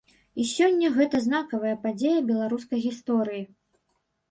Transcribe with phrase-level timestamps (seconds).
[0.43, 3.47] І сёння гэта знакавая падзея беларускай гісторыі.